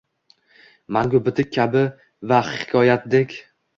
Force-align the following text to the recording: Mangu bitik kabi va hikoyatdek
Mangu 0.95 1.21
bitik 1.27 1.53
kabi 1.57 1.83
va 2.33 2.41
hikoyatdek 2.51 3.37